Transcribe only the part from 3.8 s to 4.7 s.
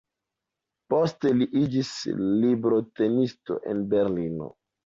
Berlino.